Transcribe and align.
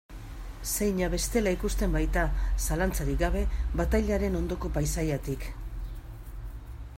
Zeina 0.69 1.09
bestela 1.15 1.51
ikusten 1.57 1.93
baita, 1.95 2.23
zalantzarik 2.63 3.19
gabe, 3.25 3.45
batailaren 3.83 4.39
ondoko 4.41 4.73
paisaiatik. 4.79 5.47